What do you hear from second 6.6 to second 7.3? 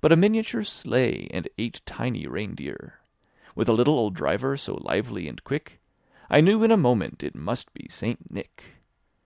io a moment